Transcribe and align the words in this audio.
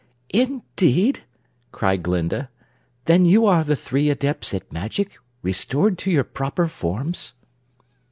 "Indeed!" 0.31 1.25
cried 1.71 2.01
Glinda. 2.01 2.49
"Then 3.05 3.23
you 3.23 3.45
are 3.45 3.63
the 3.63 3.75
three 3.75 4.09
Adepts 4.09 4.51
at 4.55 4.71
Magic, 4.73 5.19
restored 5.43 5.99
to 5.99 6.09
your 6.09 6.23
proper 6.23 6.67
forms?" 6.67 7.33